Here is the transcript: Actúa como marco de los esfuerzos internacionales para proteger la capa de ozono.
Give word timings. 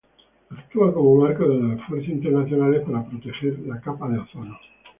Actúa 0.49 0.91
como 0.91 1.17
marco 1.17 1.47
de 1.47 1.59
los 1.59 1.79
esfuerzos 1.79 2.09
internacionales 2.09 2.81
para 2.87 3.05
proteger 3.05 3.59
la 3.67 3.79
capa 3.79 4.09
de 4.09 4.17
ozono. 4.17 4.57